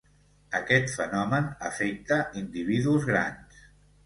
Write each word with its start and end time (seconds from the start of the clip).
Aquest 0.59 0.87
fenomen 0.99 1.49
afecta 1.69 2.19
individus 2.43 3.07
grans. 3.13 3.63